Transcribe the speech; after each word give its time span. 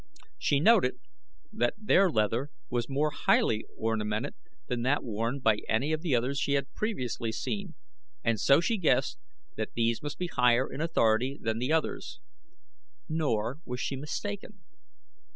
She 0.39 0.59
noted 0.59 0.99
that 1.53 1.75
their 1.77 2.09
leather 2.09 2.49
was 2.71 2.89
more 2.89 3.11
highly 3.11 3.65
ornamented 3.77 4.33
than 4.65 4.81
that 4.81 5.03
worn 5.03 5.39
by 5.41 5.59
any 5.69 5.93
of 5.93 6.01
the 6.01 6.15
others 6.15 6.39
she 6.39 6.53
had 6.53 6.73
previously 6.73 7.31
seen, 7.31 7.75
and 8.23 8.39
so 8.39 8.59
she 8.59 8.79
guessed 8.79 9.19
that 9.57 9.73
these 9.75 10.01
must 10.01 10.17
be 10.17 10.25
higher 10.25 10.67
in 10.73 10.81
authority 10.81 11.37
than 11.39 11.59
the 11.59 11.71
others. 11.71 12.19
Nor 13.07 13.59
was 13.63 13.79
she 13.79 13.95
mistaken. 13.95 14.63